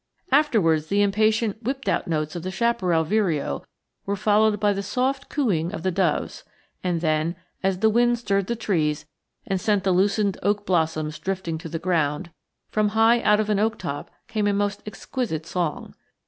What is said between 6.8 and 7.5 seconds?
and then,